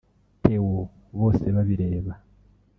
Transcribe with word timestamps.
Theo 0.41 0.69
Bosebabireba 1.17 2.13